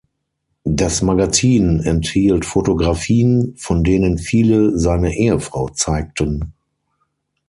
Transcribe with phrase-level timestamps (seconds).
[0.65, 6.53] Das Magazin enthielt Fotografien, von denen viele seine Ehefrau zeigten.